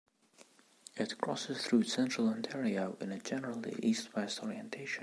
It 0.95 1.21
crosses 1.21 1.63
through 1.63 1.83
central 1.83 2.27
Ontario 2.27 2.97
in 3.01 3.11
a 3.11 3.19
generally 3.19 3.77
east-west 3.83 4.41
orientation. 4.41 4.99